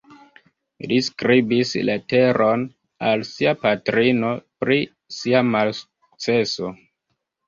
[0.91, 2.63] Li skribis leteron
[3.09, 4.31] al sia patrino,
[4.65, 4.79] pri
[5.19, 6.73] sia malsukceso.